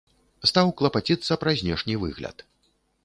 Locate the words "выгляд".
2.05-2.37